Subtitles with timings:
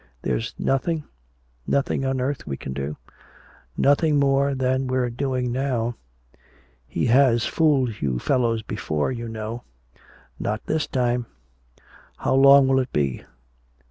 [0.23, 1.03] There's nothing
[1.67, 2.97] nothing on earth we can do?"
[3.77, 5.95] "Nothing more than we're doing now."
[6.87, 9.61] "He has fooled you fellows before, you know"
[10.39, 11.27] "Not this time."
[12.17, 13.25] "How long will it be?"